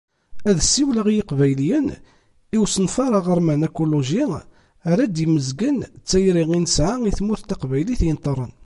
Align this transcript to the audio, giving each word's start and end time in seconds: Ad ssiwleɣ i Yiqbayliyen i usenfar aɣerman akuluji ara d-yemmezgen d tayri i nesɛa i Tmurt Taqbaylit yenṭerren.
Ad 0.49 0.57
ssiwleɣ 0.61 1.07
i 1.09 1.13
Yiqbayliyen 1.17 1.87
i 2.55 2.57
usenfar 2.63 3.11
aɣerman 3.19 3.65
akuluji 3.67 4.23
ara 4.91 5.03
d-yemmezgen 5.07 5.77
d 5.99 6.03
tayri 6.09 6.43
i 6.55 6.59
nesɛa 6.63 6.95
i 7.09 7.11
Tmurt 7.17 7.43
Taqbaylit 7.49 8.01
yenṭerren. 8.07 8.51